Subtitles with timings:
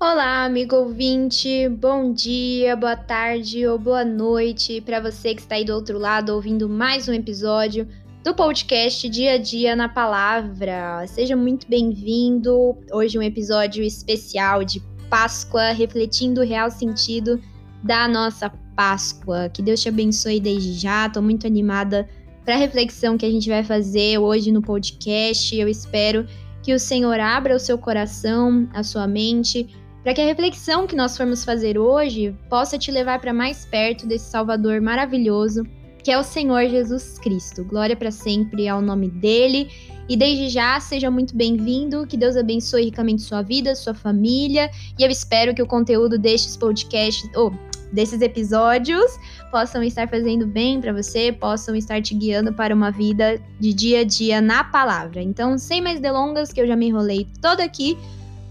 [0.00, 1.68] Olá, amigo ouvinte.
[1.68, 6.32] Bom dia, boa tarde ou boa noite para você que está aí do outro lado
[6.32, 7.84] ouvindo mais um episódio
[8.22, 11.04] do podcast Dia a Dia na Palavra.
[11.08, 12.76] Seja muito bem-vindo.
[12.92, 14.80] Hoje um episódio especial de
[15.10, 17.42] Páscoa, refletindo o real sentido
[17.82, 19.48] da nossa Páscoa.
[19.48, 21.08] Que Deus te abençoe desde já.
[21.08, 22.08] Tô muito animada
[22.44, 25.58] para a reflexão que a gente vai fazer hoje no podcast.
[25.58, 26.24] Eu espero
[26.62, 29.68] que o Senhor abra o seu coração, a sua mente
[30.02, 34.06] para que a reflexão que nós formos fazer hoje possa te levar para mais perto
[34.06, 35.64] desse Salvador maravilhoso,
[36.02, 37.64] que é o Senhor Jesus Cristo.
[37.64, 39.70] Glória para sempre ao nome dele.
[40.08, 45.02] E desde já, seja muito bem-vindo, que Deus abençoe ricamente sua vida, sua família, e
[45.02, 47.52] eu espero que o conteúdo destes podcasts, ou
[47.92, 49.18] desses episódios,
[49.50, 54.00] possam estar fazendo bem para você, possam estar te guiando para uma vida de dia
[54.00, 55.20] a dia na palavra.
[55.20, 57.98] Então, sem mais delongas, que eu já me enrolei toda aqui,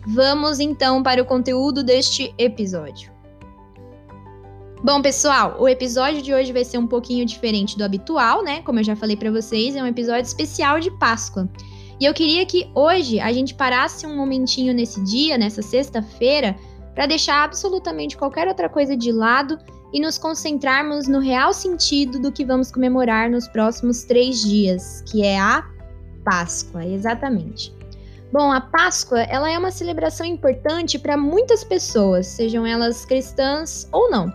[0.10, 3.12] Vamos então para o conteúdo deste episódio.
[4.82, 8.62] Bom, pessoal, o episódio de hoje vai ser um pouquinho diferente do habitual, né?
[8.62, 11.50] Como eu já falei para vocês, é um episódio especial de Páscoa.
[12.00, 16.56] E eu queria que hoje a gente parasse um momentinho nesse dia, nessa sexta-feira,
[16.96, 19.58] para deixar absolutamente qualquer outra coisa de lado
[19.92, 25.22] e nos concentrarmos no real sentido do que vamos comemorar nos próximos três dias, que
[25.22, 25.68] é a
[26.24, 27.77] Páscoa, exatamente.
[28.32, 34.12] Bom, a Páscoa ela é uma celebração importante para muitas pessoas, sejam elas cristãs ou
[34.12, 34.32] não.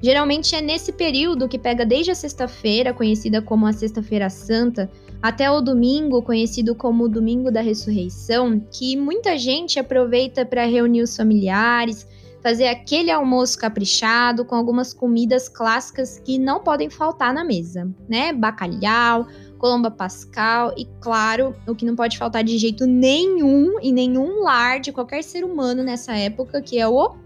[0.00, 4.90] Geralmente é nesse período que pega desde a sexta-feira, conhecida como a Sexta-feira Santa,
[5.22, 11.00] até o domingo, conhecido como o Domingo da Ressurreição, que muita gente aproveita para reunir
[11.00, 12.06] os familiares,
[12.42, 18.34] fazer aquele almoço caprichado com algumas comidas clássicas que não podem faltar na mesa, né?
[18.34, 19.26] Bacalhau,
[19.64, 24.78] Colomba Pascal e, claro, o que não pode faltar de jeito nenhum em nenhum lar
[24.78, 27.16] de qualquer ser humano nessa época, que é o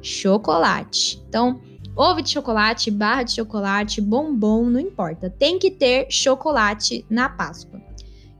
[0.00, 1.22] chocolate.
[1.28, 1.60] Então,
[1.94, 5.28] ovo de chocolate, barra de chocolate, bombom, não importa.
[5.28, 7.78] Tem que ter chocolate na Páscoa.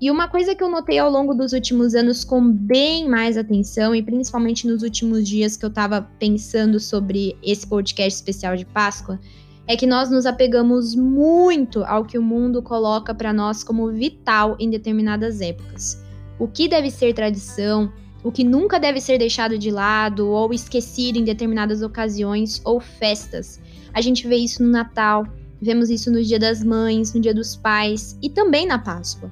[0.01, 3.95] E uma coisa que eu notei ao longo dos últimos anos com bem mais atenção,
[3.95, 9.21] e principalmente nos últimos dias que eu estava pensando sobre esse podcast especial de Páscoa,
[9.67, 14.57] é que nós nos apegamos muito ao que o mundo coloca para nós como vital
[14.59, 16.03] em determinadas épocas.
[16.39, 17.93] O que deve ser tradição,
[18.25, 23.61] o que nunca deve ser deixado de lado ou esquecido em determinadas ocasiões ou festas.
[23.95, 25.27] A gente vê isso no Natal,
[25.61, 29.31] vemos isso no Dia das Mães, no Dia dos Pais e também na Páscoa.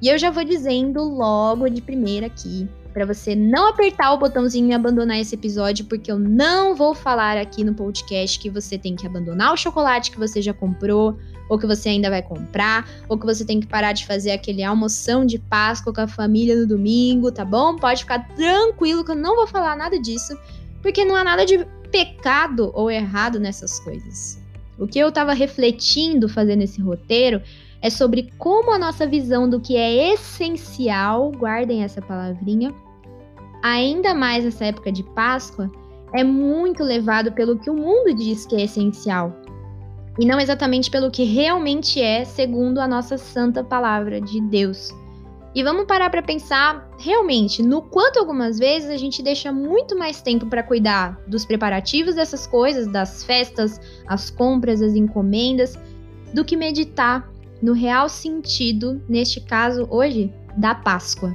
[0.00, 4.70] E eu já vou dizendo logo de primeira aqui para você não apertar o botãozinho
[4.70, 8.96] e abandonar esse episódio, porque eu não vou falar aqui no podcast que você tem
[8.96, 11.18] que abandonar o chocolate que você já comprou,
[11.48, 14.62] ou que você ainda vai comprar, ou que você tem que parar de fazer aquele
[14.62, 17.76] almoção de Páscoa com a família no domingo, tá bom?
[17.76, 20.38] Pode ficar tranquilo que eu não vou falar nada disso,
[20.82, 24.38] porque não há nada de pecado ou errado nessas coisas.
[24.78, 27.42] O que eu estava refletindo fazendo esse roteiro
[27.80, 32.74] é sobre como a nossa visão do que é essencial, guardem essa palavrinha,
[33.62, 35.70] ainda mais nessa época de Páscoa,
[36.14, 39.32] é muito levado pelo que o mundo diz que é essencial,
[40.18, 44.92] e não exatamente pelo que realmente é, segundo a nossa santa palavra de Deus.
[45.54, 50.20] E vamos parar para pensar realmente no quanto algumas vezes a gente deixa muito mais
[50.20, 55.78] tempo para cuidar dos preparativos dessas coisas, das festas, as compras, as encomendas,
[56.34, 57.28] do que meditar
[57.62, 61.34] no real sentido, neste caso hoje, da Páscoa.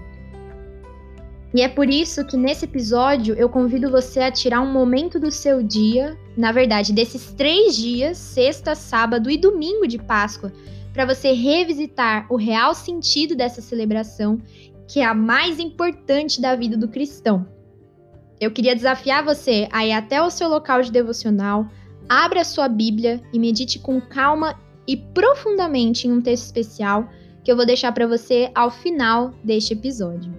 [1.53, 5.29] E é por isso que nesse episódio eu convido você a tirar um momento do
[5.29, 10.51] seu dia, na verdade, desses três dias, sexta, sábado e domingo de Páscoa,
[10.91, 14.41] para você revisitar o real sentido dessa celebração,
[14.88, 17.45] que é a mais importante da vida do cristão.
[18.40, 21.67] Eu queria desafiar você a ir até o seu local de devocional,
[22.09, 27.10] abra a sua Bíblia e medite com calma e profundamente em um texto especial
[27.44, 30.34] que eu vou deixar para você ao final deste episódio.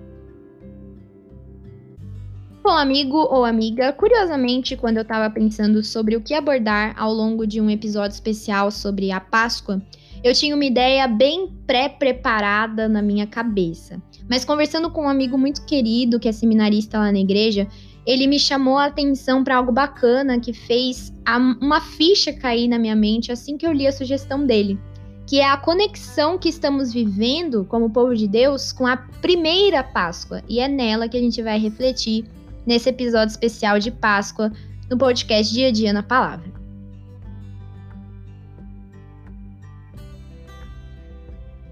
[2.63, 7.47] Bom, amigo ou amiga, curiosamente, quando eu estava pensando sobre o que abordar ao longo
[7.47, 9.83] de um episódio especial sobre a Páscoa,
[10.25, 14.03] eu tinha uma ideia bem pré-preparada na minha cabeça.
[14.27, 17.69] Mas conversando com um amigo muito querido, que é seminarista lá na igreja,
[18.07, 22.79] ele me chamou a atenção para algo bacana que fez a, uma ficha cair na
[22.79, 24.79] minha mente assim que eu li a sugestão dele,
[25.27, 30.43] que é a conexão que estamos vivendo como povo de Deus com a primeira Páscoa,
[30.49, 32.25] e é nela que a gente vai refletir
[32.67, 34.53] nesse episódio especial de Páscoa
[34.91, 36.64] no podcast Dia a Dia na Palavra.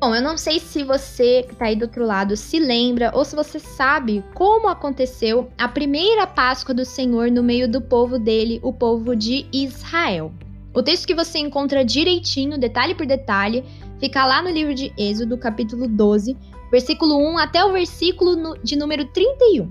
[0.02, 3.24] Bom, eu não sei se você que está aí do outro lado se lembra ou
[3.24, 8.58] se você sabe como aconteceu a primeira Páscoa do Senhor no meio do povo dele,
[8.64, 10.32] o povo de Israel.
[10.74, 13.64] O texto que você encontra direitinho, detalhe por detalhe,
[14.00, 16.36] fica lá no livro de Êxodo, capítulo 12,
[16.68, 19.70] versículo 1 até o versículo de número 31.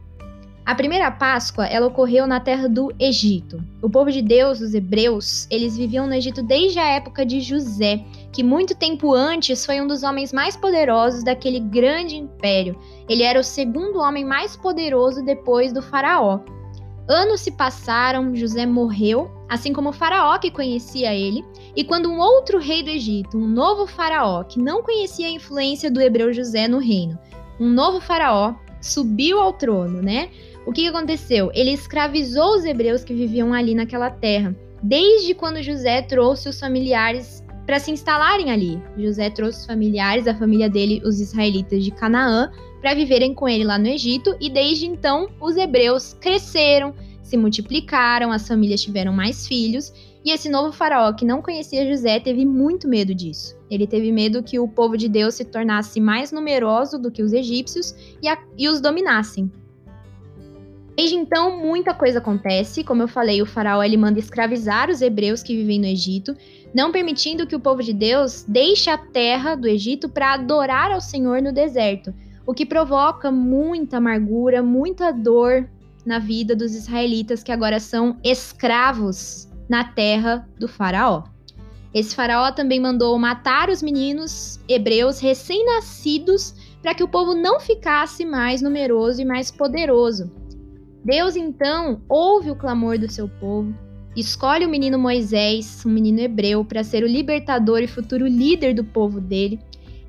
[0.65, 3.61] A primeira Páscoa, ela ocorreu na terra do Egito.
[3.81, 8.05] O povo de Deus, os hebreus, eles viviam no Egito desde a época de José,
[8.31, 12.77] que muito tempo antes foi um dos homens mais poderosos daquele grande império.
[13.09, 16.39] Ele era o segundo homem mais poderoso depois do faraó.
[17.09, 21.43] Anos se passaram, José morreu, assim como o faraó que conhecia ele,
[21.75, 25.91] e quando um outro rei do Egito, um novo faraó que não conhecia a influência
[25.91, 27.19] do hebreu José no reino,
[27.59, 30.29] um novo faraó subiu ao trono, né?
[30.65, 31.51] O que aconteceu?
[31.53, 37.40] Ele escravizou os hebreus que viviam ali naquela terra, desde quando José trouxe os familiares
[37.65, 38.81] para se instalarem ali.
[38.97, 43.77] José trouxe familiares, a família dele, os israelitas de Canaã, para viverem com ele lá
[43.77, 49.93] no Egito, e desde então os hebreus cresceram, se multiplicaram, as famílias tiveram mais filhos,
[50.23, 53.55] e esse novo faraó que não conhecia José teve muito medo disso.
[53.69, 57.33] Ele teve medo que o povo de Deus se tornasse mais numeroso do que os
[57.33, 59.51] egípcios e, a, e os dominassem.
[60.95, 62.83] Desde então, muita coisa acontece.
[62.83, 66.35] Como eu falei, o faraó ele manda escravizar os hebreus que vivem no Egito,
[66.73, 71.01] não permitindo que o povo de Deus deixe a terra do Egito para adorar ao
[71.01, 72.13] Senhor no deserto,
[72.45, 75.69] o que provoca muita amargura, muita dor
[76.05, 81.23] na vida dos israelitas que agora são escravos na terra do faraó.
[81.93, 88.25] Esse faraó também mandou matar os meninos hebreus recém-nascidos para que o povo não ficasse
[88.25, 90.31] mais numeroso e mais poderoso.
[91.03, 93.73] Deus então ouve o clamor do seu povo,
[94.15, 98.83] escolhe o menino Moisés, um menino hebreu, para ser o libertador e futuro líder do
[98.83, 99.59] povo dele.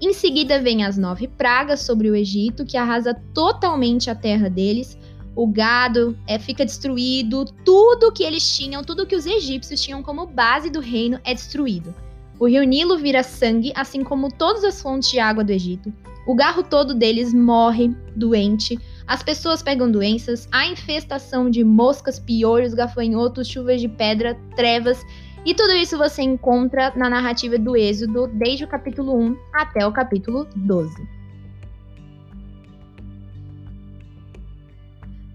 [0.00, 4.98] Em seguida vem as nove pragas sobre o Egito, que arrasa totalmente a terra deles.
[5.34, 10.26] O gado é, fica destruído, tudo que eles tinham, tudo que os egípcios tinham como
[10.26, 11.94] base do reino é destruído.
[12.38, 15.92] O rio Nilo vira sangue, assim como todas as fontes de água do Egito.
[16.26, 18.78] O garro todo deles morre doente.
[19.06, 25.04] As pessoas pegam doenças, há infestação de moscas, piolhos, gafanhotos, chuvas de pedra, trevas,
[25.44, 29.92] e tudo isso você encontra na narrativa do Êxodo, desde o capítulo 1 até o
[29.92, 31.22] capítulo 12.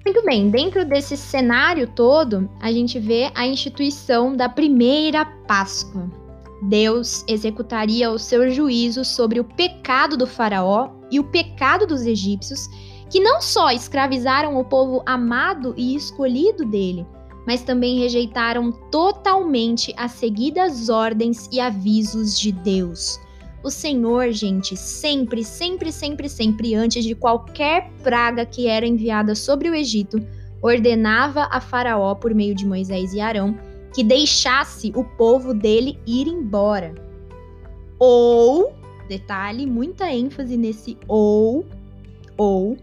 [0.05, 6.09] Muito bem, dentro desse cenário todo, a gente vê a instituição da primeira Páscoa.
[6.61, 12.69] Deus executaria o seu juízo sobre o pecado do Faraó e o pecado dos egípcios
[13.09, 17.05] que não só escravizaram o povo amado e escolhido dele,
[17.45, 23.19] mas também rejeitaram totalmente as seguidas ordens e avisos de Deus.
[23.63, 29.69] O Senhor, gente, sempre, sempre, sempre, sempre, antes de qualquer praga que era enviada sobre
[29.69, 30.19] o Egito,
[30.61, 33.57] ordenava a Faraó, por meio de Moisés e Arão,
[33.93, 36.93] que deixasse o povo dele ir embora.
[37.97, 38.73] Ou,
[39.07, 41.65] detalhe, muita ênfase nesse ou,
[42.37, 42.77] ou,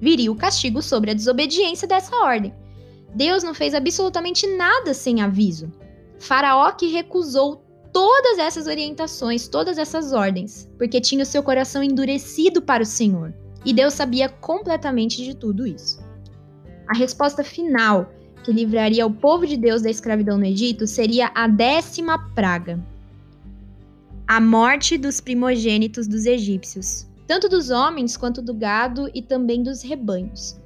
[0.00, 2.54] viria o castigo sobre a desobediência dessa ordem.
[3.14, 5.70] Deus não fez absolutamente nada sem aviso.
[6.18, 12.62] Faraó que recusou todas essas orientações, todas essas ordens, porque tinha o seu coração endurecido
[12.62, 13.34] para o Senhor.
[13.64, 16.00] E Deus sabia completamente de tudo isso.
[16.88, 18.10] A resposta final
[18.42, 22.82] que livraria o povo de Deus da escravidão no Egito seria a décima praga:
[24.26, 29.82] a morte dos primogênitos dos egípcios tanto dos homens quanto do gado e também dos
[29.82, 30.60] rebanhos.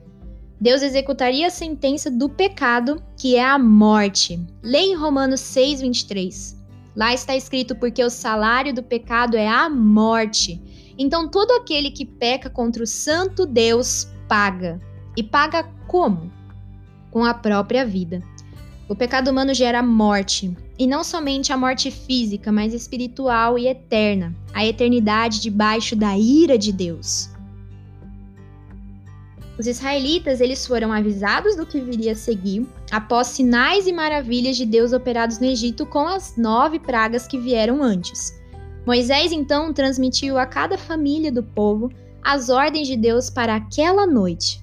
[0.58, 4.40] Deus executaria a sentença do pecado, que é a morte.
[4.62, 6.56] Leia em Romanos 6:23.
[6.96, 10.58] Lá está escrito porque o salário do pecado é a morte.
[10.96, 14.80] Então todo aquele que peca contra o santo Deus paga.
[15.14, 16.32] E paga como?
[17.10, 18.22] Com a própria vida.
[18.86, 24.34] O pecado humano gera morte, e não somente a morte física, mas espiritual e eterna,
[24.52, 27.30] a eternidade debaixo da ira de Deus.
[29.58, 34.66] Os israelitas eles foram avisados do que viria a seguir após sinais e maravilhas de
[34.66, 38.32] Deus operados no Egito com as nove pragas que vieram antes.
[38.84, 41.90] Moisés então transmitiu a cada família do povo
[42.22, 44.60] as ordens de Deus para aquela noite,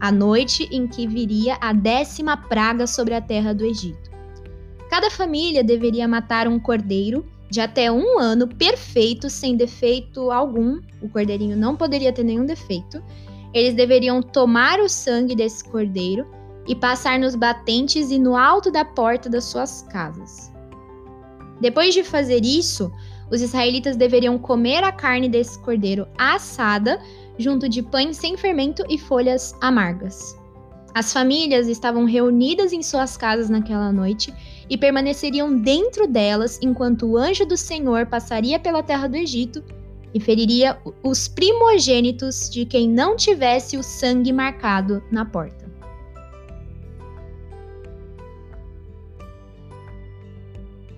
[0.00, 4.10] a noite em que viria a décima praga sobre a terra do Egito.
[4.88, 10.80] Cada família deveria matar um cordeiro de até um ano perfeito, sem defeito algum.
[11.02, 13.02] O cordeirinho não poderia ter nenhum defeito.
[13.52, 16.26] Eles deveriam tomar o sangue desse cordeiro
[16.66, 20.52] e passar nos batentes e no alto da porta das suas casas.
[21.60, 22.92] Depois de fazer isso,
[23.30, 27.00] os israelitas deveriam comer a carne desse cordeiro assada,
[27.38, 30.36] junto de pães sem fermento e folhas amargas.
[30.94, 34.34] As famílias estavam reunidas em suas casas naquela noite
[34.68, 39.62] e permaneceriam dentro delas enquanto o anjo do Senhor passaria pela terra do Egito
[40.12, 45.68] e feriria os primogênitos de quem não tivesse o sangue marcado na porta.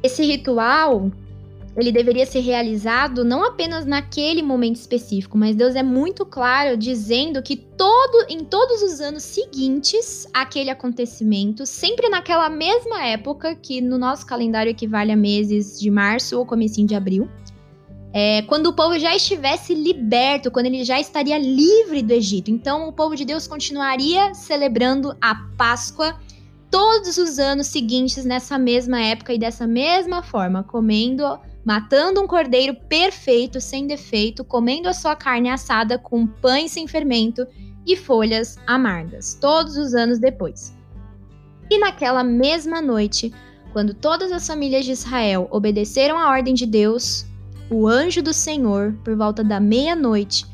[0.02, 1.10] Esse ritual
[1.76, 7.42] ele deveria ser realizado não apenas naquele momento específico, mas Deus é muito claro dizendo
[7.42, 13.98] que todo, em todos os anos seguintes àquele acontecimento, sempre naquela mesma época, que no
[13.98, 17.28] nosso calendário equivale a meses de março ou comecinho de abril,
[18.12, 22.50] é, quando o povo já estivesse liberto, quando ele já estaria livre do Egito.
[22.50, 26.18] Então, o povo de Deus continuaria celebrando a Páscoa
[26.68, 31.24] todos os anos seguintes nessa mesma época e dessa mesma forma, comendo
[31.64, 37.46] matando um cordeiro perfeito, sem defeito, comendo a sua carne assada com pães sem fermento
[37.86, 40.74] e folhas amargas, todos os anos depois.
[41.70, 43.32] E naquela mesma noite,
[43.72, 47.24] quando todas as famílias de Israel obedeceram à ordem de Deus,
[47.70, 50.44] o anjo do Senhor, por volta da meia-noite,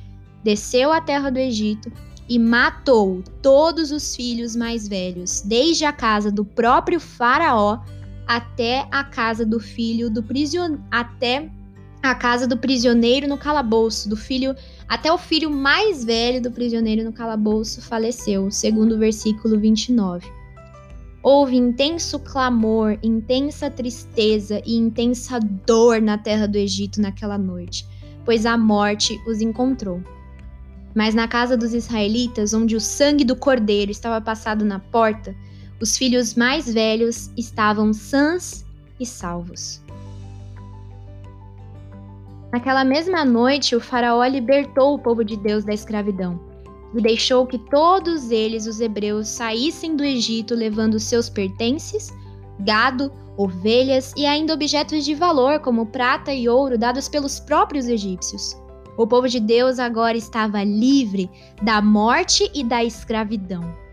[0.45, 1.91] desceu à terra do Egito
[2.29, 7.81] e matou todos os filhos mais velhos, desde a casa do próprio Faraó
[8.27, 11.51] até a casa do filho do prisioneiro, até
[12.03, 14.55] a casa do prisioneiro no calabouço, do filho
[14.89, 20.27] até o filho mais velho do prisioneiro no calabouço faleceu, segundo o versículo 29.
[21.23, 27.85] Houve intenso clamor, intensa tristeza e intensa dor na terra do Egito naquela noite,
[28.25, 30.01] pois a morte os encontrou.
[30.95, 35.35] Mas na casa dos israelitas, onde o sangue do cordeiro estava passado na porta,
[35.81, 38.65] os filhos mais velhos estavam sãs
[38.99, 39.83] e salvos.
[42.53, 46.41] Naquela mesma noite, o Faraó libertou o povo de Deus da escravidão
[46.95, 52.15] e deixou que todos eles, os hebreus, saíssem do Egito levando seus pertences,
[52.61, 58.57] gado, ovelhas e ainda objetos de valor, como prata e ouro, dados pelos próprios egípcios.
[58.97, 61.29] O povo de Deus agora estava livre
[61.63, 63.86] da morte e da escravidão.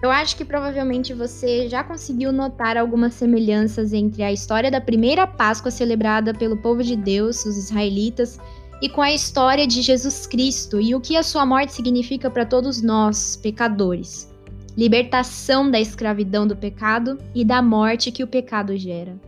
[0.00, 5.26] Eu acho que provavelmente você já conseguiu notar algumas semelhanças entre a história da primeira
[5.26, 8.38] Páscoa celebrada pelo povo de Deus, os israelitas,
[8.80, 12.46] e com a história de Jesus Cristo e o que a sua morte significa para
[12.46, 14.32] todos nós, pecadores.
[14.76, 19.18] Libertação da escravidão do pecado e da morte que o pecado gera.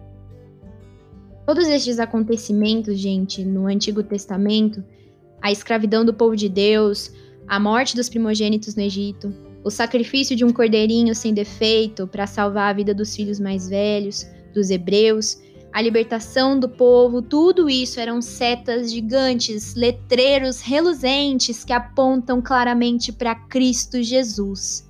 [1.45, 4.85] Todos estes acontecimentos, gente, no Antigo Testamento,
[5.43, 7.13] a escravidão do povo de Deus,
[7.49, 12.71] a morte dos primogênitos no Egito, o sacrifício de um cordeirinho sem defeito para salvar
[12.71, 15.39] a vida dos filhos mais velhos, dos hebreus,
[15.73, 23.35] a libertação do povo, tudo isso eram setas gigantes, letreiros reluzentes que apontam claramente para
[23.35, 24.89] Cristo Jesus.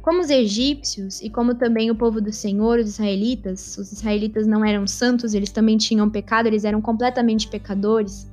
[0.00, 4.64] Como os egípcios e como também o povo do Senhor, os israelitas, os israelitas não
[4.64, 8.30] eram santos, eles também tinham pecado, eles eram completamente pecadores.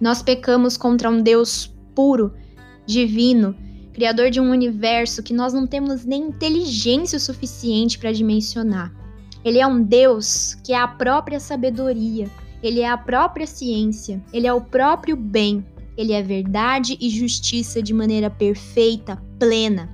[0.00, 2.32] Nós pecamos contra um Deus puro,
[2.86, 3.56] divino,
[3.98, 8.94] criador de um universo que nós não temos nem inteligência o suficiente para dimensionar.
[9.44, 12.30] Ele é um Deus que é a própria sabedoria,
[12.62, 17.82] ele é a própria ciência, ele é o próprio bem, ele é verdade e justiça
[17.82, 19.90] de maneira perfeita, plena.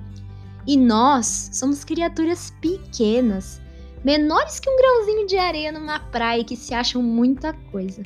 [0.67, 3.59] E nós somos criaturas pequenas,
[4.03, 8.03] menores que um grãozinho de areia numa praia que se acham muita coisa.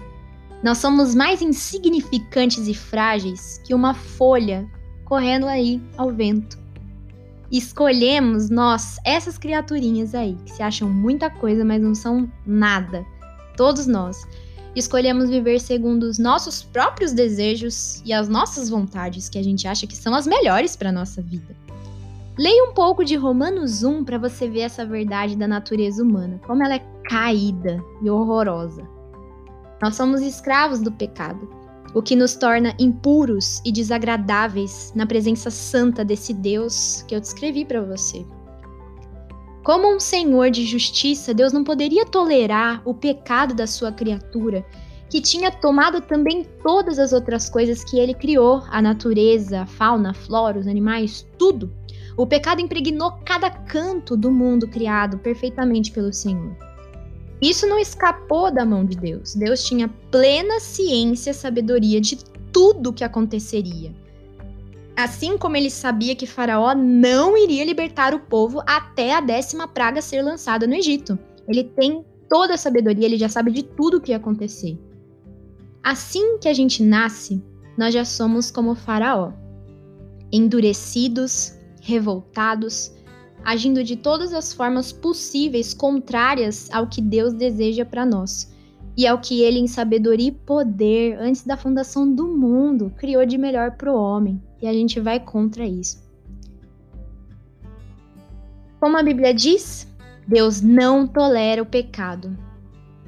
[0.63, 4.65] Nós somos mais insignificantes e frágeis que uma folha
[5.09, 6.59] correndo aí ao vento.
[7.51, 13.03] Escolhemos nós, essas criaturinhas aí, que se acham muita coisa, mas não são nada.
[13.57, 14.25] Todos nós.
[14.75, 19.87] Escolhemos viver segundo os nossos próprios desejos e as nossas vontades, que a gente acha
[19.87, 21.55] que são as melhores para nossa vida.
[22.37, 26.63] Leia um pouco de Romanos 1 para você ver essa verdade da natureza humana, como
[26.63, 28.87] ela é caída e horrorosa.
[29.81, 31.58] Nós somos escravos do pecado
[31.93, 37.65] o que nos torna impuros e desagradáveis na presença santa desse Deus que eu descrevi
[37.65, 38.25] para você.
[39.63, 44.65] Como um Senhor de justiça, Deus não poderia tolerar o pecado da sua criatura,
[45.09, 50.11] que tinha tomado também todas as outras coisas que ele criou a natureza, a fauna,
[50.11, 51.73] a flora, os animais, tudo.
[52.15, 56.68] O pecado impregnou cada canto do mundo criado perfeitamente pelo Senhor.
[57.41, 59.33] Isso não escapou da mão de Deus.
[59.33, 62.17] Deus tinha plena ciência e sabedoria de
[62.51, 63.93] tudo o que aconteceria.
[64.95, 70.01] Assim como ele sabia que Faraó não iria libertar o povo até a décima praga
[70.01, 71.17] ser lançada no Egito.
[71.47, 74.77] Ele tem toda a sabedoria, ele já sabe de tudo o que ia acontecer.
[75.81, 77.41] Assim que a gente nasce,
[77.77, 79.31] nós já somos como Faraó,
[80.31, 82.91] endurecidos, revoltados,
[83.43, 88.51] agindo de todas as formas possíveis contrárias ao que Deus deseja para nós
[88.99, 93.37] e ao que ele, em sabedoria e poder, antes da fundação do mundo, criou de
[93.37, 94.41] melhor para o homem.
[94.61, 96.03] E a gente vai contra isso.
[98.77, 99.87] Como a Bíblia diz,
[100.27, 102.37] Deus não tolera o pecado.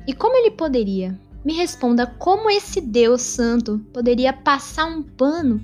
[0.07, 1.19] E como ele poderia?
[1.43, 5.61] Me responda como esse Deus Santo poderia passar um pano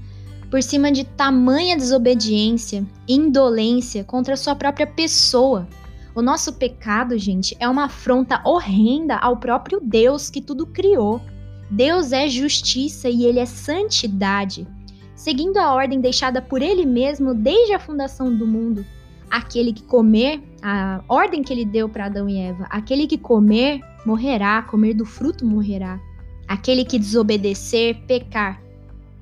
[0.50, 5.68] por cima de tamanha desobediência indolência contra a sua própria pessoa.
[6.16, 11.22] O nosso pecado, gente, é uma afronta horrenda ao próprio Deus que tudo criou.
[11.70, 14.68] Deus é justiça e ele é santidade,
[15.16, 18.86] seguindo a ordem deixada por ele mesmo desde a fundação do mundo.
[19.30, 23.82] Aquele que comer, a ordem que ele deu para Adão e Eva, aquele que comer
[24.06, 26.00] morrerá, comer do fruto morrerá.
[26.48, 28.62] Aquele que desobedecer, pecar,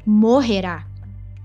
[0.06, 0.86] morrerá.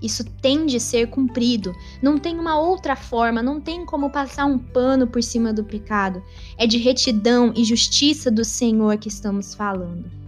[0.01, 1.73] Isso tem de ser cumprido.
[2.01, 6.23] Não tem uma outra forma, não tem como passar um pano por cima do pecado.
[6.57, 10.21] É de retidão e justiça do Senhor que estamos falando.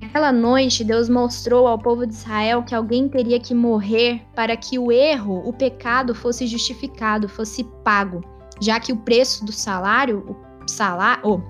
[0.00, 4.78] Naquela noite, Deus mostrou ao povo de Israel que alguém teria que morrer para que
[4.78, 8.22] o erro, o pecado, fosse justificado, fosse pago,
[8.60, 10.24] já que o preço do salário,
[10.64, 11.40] o salário, oh,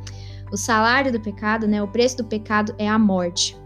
[0.50, 3.57] o salário do pecado, né, o preço do pecado é a morte.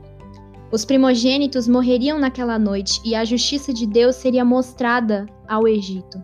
[0.73, 6.19] Os primogênitos morreriam naquela noite e a justiça de Deus seria mostrada ao Egito.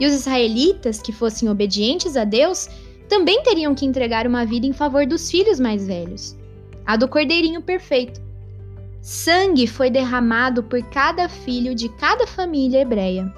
[0.00, 2.68] E os israelitas, que fossem obedientes a Deus,
[3.08, 6.36] também teriam que entregar uma vida em favor dos filhos mais velhos,
[6.84, 8.20] a do cordeirinho perfeito.
[9.00, 13.32] Sangue foi derramado por cada filho de cada família hebreia.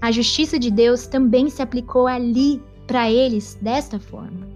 [0.00, 4.55] A justiça de Deus também se aplicou ali para eles desta forma.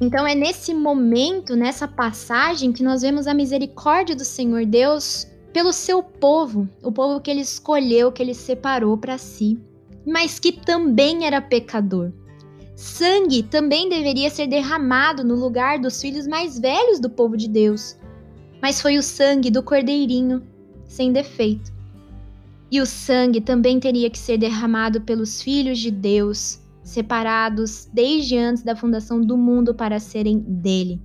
[0.00, 5.72] Então é nesse momento, nessa passagem, que nós vemos a misericórdia do Senhor Deus pelo
[5.72, 9.58] seu povo, o povo que ele escolheu, que ele separou para si,
[10.06, 12.12] mas que também era pecador.
[12.74, 17.96] Sangue também deveria ser derramado no lugar dos filhos mais velhos do povo de Deus,
[18.60, 20.42] mas foi o sangue do cordeirinho,
[20.84, 21.72] sem defeito.
[22.70, 28.62] E o sangue também teria que ser derramado pelos filhos de Deus, separados desde antes
[28.62, 31.02] da fundação do mundo para serem dele.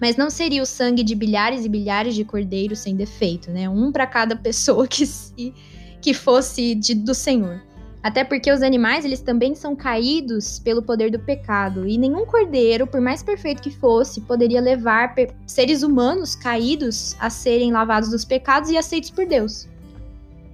[0.00, 3.68] Mas não seria o sangue de bilhares e bilhares de cordeiros sem defeito, né?
[3.68, 5.54] Um para cada pessoa que se,
[6.02, 7.62] que fosse de, do Senhor.
[8.02, 12.86] Até porque os animais, eles também são caídos pelo poder do pecado, e nenhum cordeiro,
[12.86, 15.14] por mais perfeito que fosse, poderia levar
[15.46, 19.68] seres humanos caídos a serem lavados dos pecados e aceitos por Deus.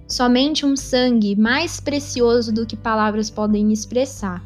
[0.07, 4.41] Somente um sangue mais precioso do que palavras podem expressar.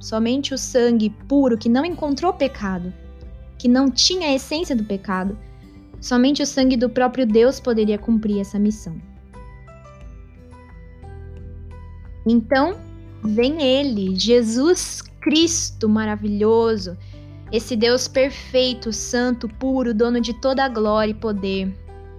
[0.00, 2.92] Somente o sangue puro que não encontrou pecado,
[3.56, 5.38] que não tinha a essência do pecado.
[6.00, 9.00] Somente o sangue do próprio Deus poderia cumprir essa missão.
[12.26, 12.76] Então,
[13.22, 16.98] vem ele, Jesus Cristo maravilhoso,
[17.52, 21.72] esse Deus perfeito, santo, puro, dono de toda a glória e poder,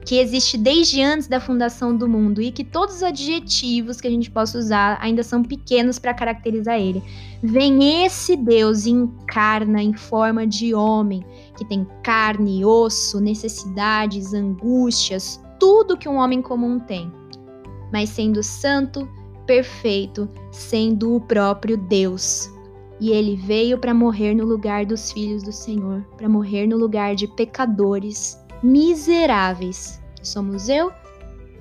[0.07, 4.09] que existe desde antes da fundação do mundo e que todos os adjetivos que a
[4.09, 7.03] gente possa usar ainda são pequenos para caracterizar ele.
[7.43, 11.25] Vem esse Deus e encarna em forma de homem,
[11.57, 17.11] que tem carne, osso, necessidades, angústias, tudo que um homem comum tem.
[17.91, 19.09] Mas sendo santo,
[19.45, 22.49] perfeito, sendo o próprio Deus.
[23.01, 27.13] E ele veio para morrer no lugar dos filhos do Senhor, para morrer no lugar
[27.13, 30.91] de pecadores miseráveis, que somos eu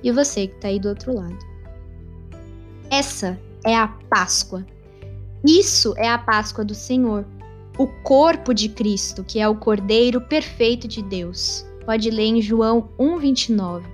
[0.03, 1.37] e você que está aí do outro lado.
[2.89, 4.65] Essa é a Páscoa.
[5.45, 7.25] Isso é a Páscoa do Senhor,
[7.77, 11.65] o corpo de Cristo, que é o Cordeiro perfeito de Deus.
[11.85, 13.85] Pode ler em João 1:29.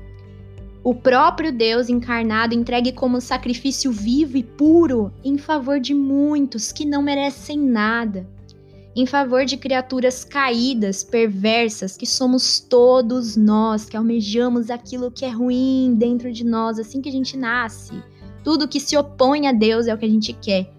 [0.83, 6.85] O próprio Deus encarnado entregue como sacrifício vivo e puro em favor de muitos que
[6.85, 8.27] não merecem nada
[8.95, 15.29] em favor de criaturas caídas, perversas, que somos todos nós, que almejamos aquilo que é
[15.29, 17.93] ruim dentro de nós assim que a gente nasce.
[18.43, 20.71] Tudo que se opõe a Deus é o que a gente quer.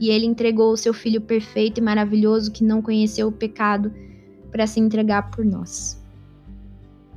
[0.00, 3.92] E ele entregou o seu filho perfeito e maravilhoso que não conheceu o pecado
[4.50, 6.02] para se entregar por nós.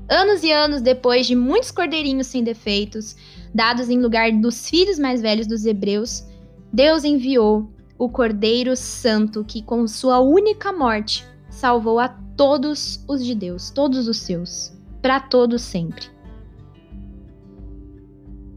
[0.10, 3.16] Anos e anos depois de muitos cordeirinhos sem defeitos,
[3.54, 6.26] dados em lugar dos filhos mais velhos dos hebreus,
[6.74, 7.70] Deus enviou
[8.02, 14.08] o Cordeiro Santo que, com sua única morte, salvou a todos os de Deus, todos
[14.08, 16.10] os seus, para todos sempre.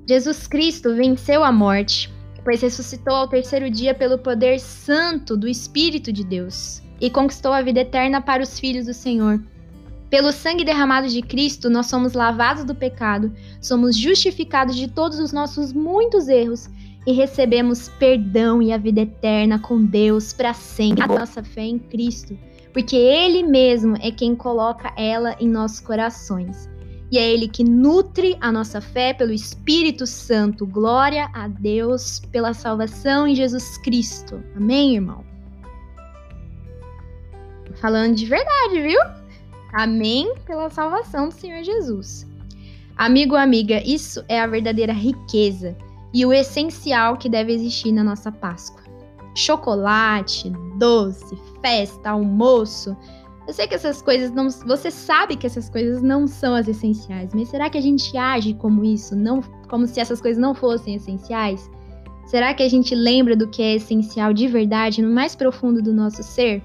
[0.09, 2.11] Jesus Cristo venceu a morte,
[2.42, 7.61] pois ressuscitou ao terceiro dia pelo poder santo do Espírito de Deus e conquistou a
[7.61, 9.38] vida eterna para os filhos do Senhor.
[10.09, 13.30] Pelo sangue derramado de Cristo, nós somos lavados do pecado,
[13.61, 16.66] somos justificados de todos os nossos muitos erros
[17.07, 21.03] e recebemos perdão e a vida eterna com Deus para sempre.
[21.03, 22.38] A nossa fé em Cristo,
[22.73, 26.69] porque Ele mesmo é quem coloca ela em nossos corações.
[27.11, 30.67] E é Ele que nutre a nossa fé pelo Espírito Santo.
[30.67, 34.43] Glória a Deus pela salvação em Jesus Cristo.
[34.57, 35.25] Amém, irmão?
[37.77, 38.99] Falando de verdade, viu?
[39.73, 42.27] Amém pela salvação do Senhor Jesus.
[42.97, 45.77] Amigo, amiga, isso é a verdadeira riqueza
[46.14, 48.85] e o essencial que deve existir na nossa Páscoa.
[49.35, 50.48] Chocolate,
[50.79, 52.96] doce, festa, almoço.
[53.48, 54.48] Eu sei que essas coisas não.
[54.48, 58.55] Você sabe que essas coisas não são as essenciais, mas será que a gente age
[58.55, 59.16] como isso?
[59.16, 61.68] Não, como se essas coisas não fossem essenciais?
[62.27, 65.92] Será que a gente lembra do que é essencial de verdade no mais profundo do
[65.92, 66.62] nosso ser?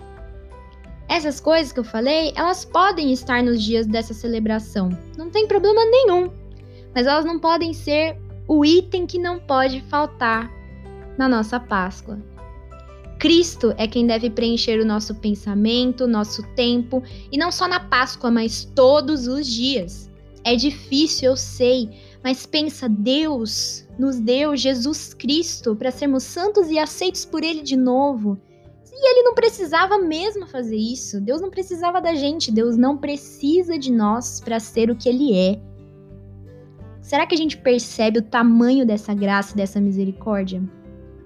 [1.10, 4.90] Essas coisas que eu falei, elas podem estar nos dias dessa celebração.
[5.18, 6.32] Não tem problema nenhum.
[6.94, 8.16] Mas elas não podem ser
[8.50, 10.52] o item que não pode faltar
[11.20, 12.20] na nossa Páscoa.
[13.20, 18.32] Cristo é quem deve preencher o nosso pensamento, nosso tempo, e não só na Páscoa,
[18.32, 20.10] mas todos os dias.
[20.44, 21.92] É difícil, eu sei,
[22.24, 27.76] mas pensa, Deus nos deu Jesus Cristo para sermos santos e aceitos por Ele de
[27.76, 28.36] novo.
[28.92, 31.22] E Ele não precisava mesmo fazer isso.
[31.22, 35.38] Deus não precisava da gente, Deus não precisa de nós para ser o que Ele
[35.38, 35.70] é.
[37.10, 40.62] Será que a gente percebe o tamanho dessa graça, dessa misericórdia?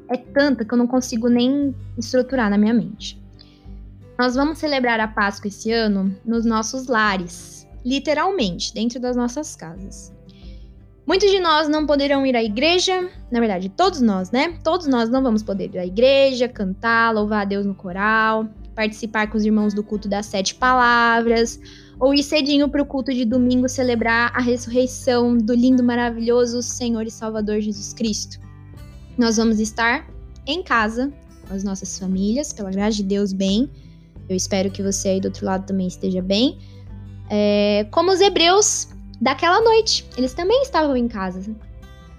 [0.10, 3.22] É tanta que eu não consigo nem estruturar na minha mente.
[4.17, 10.13] Nós vamos celebrar a Páscoa esse ano nos nossos lares, literalmente, dentro das nossas casas.
[11.06, 14.58] Muitos de nós não poderão ir à igreja, na verdade, todos nós, né?
[14.63, 19.28] Todos nós não vamos poder ir à igreja, cantar, louvar a Deus no coral, participar
[19.30, 21.60] com os irmãos do culto das sete palavras,
[21.99, 27.06] ou ir cedinho para o culto de domingo celebrar a ressurreição do lindo, maravilhoso Senhor
[27.06, 28.39] e Salvador Jesus Cristo.
[29.17, 30.08] Nós vamos estar
[30.45, 31.12] em casa,
[31.47, 33.69] com as nossas famílias, pela graça de Deus, bem.
[34.27, 36.58] Eu espero que você aí do outro lado também esteja bem.
[37.29, 38.89] É, como os hebreus
[39.21, 41.56] daquela noite, eles também estavam em casa.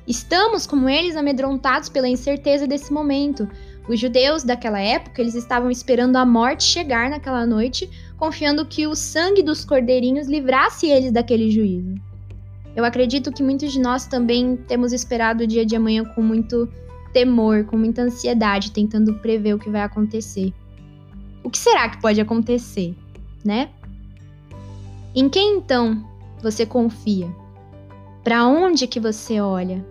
[0.07, 3.49] Estamos, como eles, amedrontados pela incerteza desse momento.
[3.89, 8.95] Os judeus daquela época, eles estavam esperando a morte chegar naquela noite confiando que o
[8.95, 11.95] sangue dos cordeirinhos livrasse eles daquele juízo.
[12.77, 16.69] Eu acredito que muitos de nós também temos esperado o dia de amanhã com muito
[17.13, 20.53] temor, com muita ansiedade, tentando prever o que vai acontecer.
[21.43, 22.97] O que será que pode acontecer,
[23.45, 23.71] né?
[25.15, 26.05] Em quem então
[26.43, 27.31] você confia?
[28.25, 29.87] Para onde que você olha?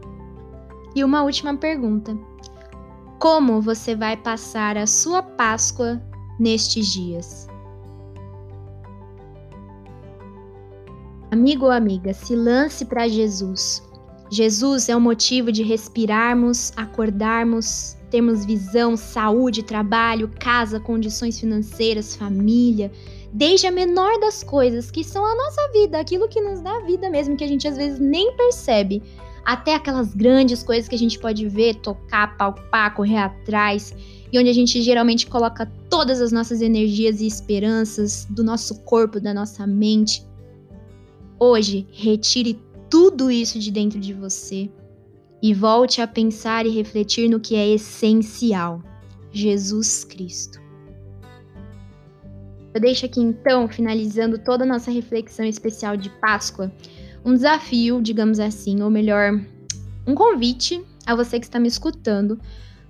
[0.93, 2.17] E uma última pergunta:
[3.19, 6.01] como você vai passar a sua Páscoa
[6.37, 7.47] nestes dias?
[11.33, 13.81] Amigo ou amiga, se lance para Jesus.
[14.29, 22.91] Jesus é o motivo de respirarmos, acordarmos, termos visão, saúde, trabalho, casa, condições financeiras, família,
[23.33, 27.09] desde a menor das coisas que são a nossa vida, aquilo que nos dá vida
[27.09, 29.01] mesmo, que a gente às vezes nem percebe,
[29.43, 33.91] até aquelas grandes coisas que a gente pode ver, tocar, palpar, correr atrás,
[34.31, 39.19] e onde a gente geralmente coloca todas as nossas energias e esperanças do nosso corpo,
[39.19, 40.31] da nossa mente
[41.45, 42.57] Hoje, retire
[42.89, 44.71] tudo isso de dentro de você
[45.41, 48.81] e volte a pensar e refletir no que é essencial:
[49.29, 50.57] Jesus Cristo.
[52.73, 56.71] Eu deixo aqui então, finalizando toda a nossa reflexão especial de Páscoa,
[57.25, 59.37] um desafio, digamos assim, ou melhor,
[60.07, 62.39] um convite a você que está me escutando,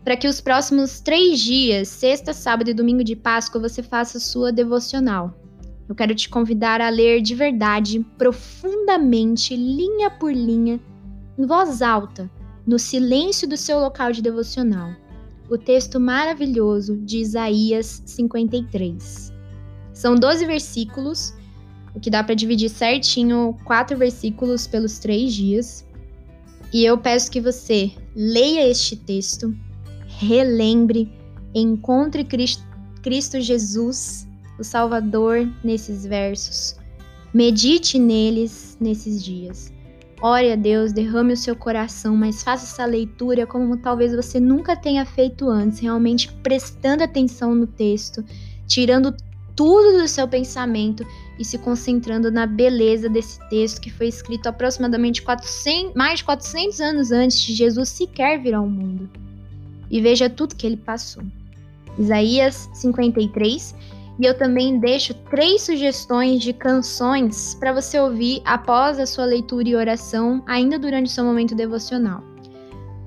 [0.03, 4.51] para que os próximos três dias, sexta, sábado e domingo de Páscoa, você faça sua
[4.51, 5.42] devocional.
[5.87, 10.79] Eu quero te convidar a ler de verdade, profundamente, linha por linha,
[11.37, 12.31] em voz alta,
[12.65, 14.91] no silêncio do seu local de devocional,
[15.49, 19.33] o texto maravilhoso de Isaías 53.
[19.91, 21.33] São 12 versículos,
[21.93, 25.85] o que dá para dividir certinho quatro versículos pelos três dias.
[26.71, 29.53] E eu peço que você leia este texto,
[30.07, 31.11] relembre,
[31.53, 32.63] encontre Cristo,
[33.03, 34.27] Cristo Jesus
[34.59, 36.75] o Salvador nesses versos.
[37.33, 39.73] Medite neles nesses dias.
[40.21, 44.75] Ore a Deus, derrame o seu coração, mas faça essa leitura como talvez você nunca
[44.75, 48.23] tenha feito antes, realmente prestando atenção no texto,
[48.65, 49.13] tirando
[49.55, 51.05] tudo do seu pensamento
[51.37, 56.79] e se concentrando na beleza desse texto que foi escrito aproximadamente 400, mais de 400
[56.79, 59.09] anos antes de Jesus sequer vir ao mundo.
[59.91, 61.23] e veja tudo que ele passou.
[61.99, 63.75] Isaías 53.
[64.19, 69.67] E eu também deixo três sugestões de canções para você ouvir após a sua leitura
[69.67, 72.23] e oração, ainda durante o seu momento devocional.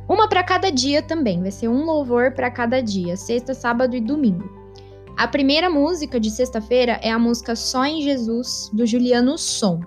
[0.09, 4.01] Uma para cada dia também, vai ser um louvor para cada dia, sexta, sábado e
[4.01, 4.49] domingo.
[5.17, 9.81] A primeira música de sexta-feira é a música Só em Jesus, do Juliano Som.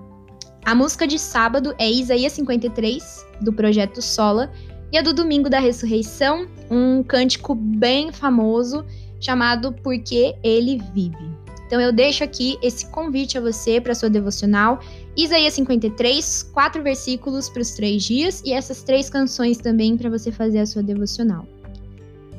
[0.66, 4.52] A música de sábado é Isaías 53, do projeto Sola,
[4.92, 8.84] e a do domingo da ressurreição, um cântico bem famoso
[9.20, 11.40] chamado Porque Ele Vive.
[11.70, 14.80] Então eu deixo aqui esse convite a você para sua devocional.
[15.16, 20.32] Isaías 53, quatro versículos para os três dias e essas três canções também para você
[20.32, 21.46] fazer a sua devocional.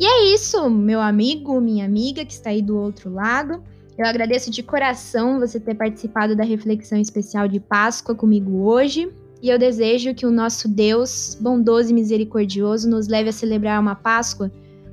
[0.00, 3.62] E é isso, meu amigo, minha amiga que está aí do outro lado.
[3.96, 9.12] Eu agradeço de coração você ter participado da reflexão especial de Páscoa comigo hoje.
[9.42, 13.94] E eu desejo que o nosso Deus, bondoso e misericordioso, nos leve a celebrar uma
[13.94, 14.50] Páscoa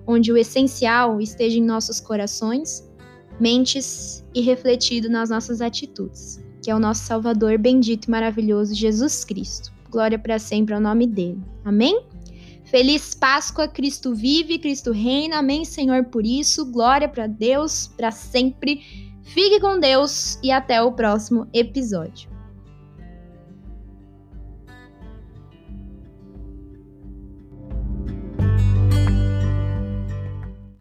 [0.07, 2.87] onde o essencial esteja em nossos corações
[3.39, 9.23] mentes e refletido nas nossas atitudes, que é o nosso Salvador bendito e maravilhoso Jesus
[9.23, 9.71] Cristo.
[9.89, 11.41] Glória para sempre ao nome dele.
[11.63, 12.03] Amém?
[12.65, 15.37] Feliz Páscoa, Cristo vive, Cristo reina.
[15.37, 16.65] Amém, Senhor, por isso.
[16.65, 18.81] Glória para Deus para sempre.
[19.23, 22.36] Fique com Deus e até o próximo episódio.